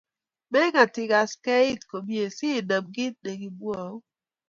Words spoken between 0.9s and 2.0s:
ikaste iit